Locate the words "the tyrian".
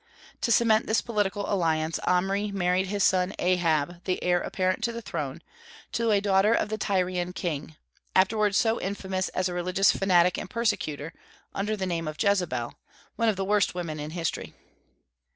6.69-7.33